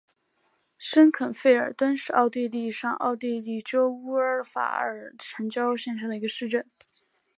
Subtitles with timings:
[0.79, 6.65] 申肯费尔登是奥地利上奥地利州乌尔法尔城郊县的一个市镇。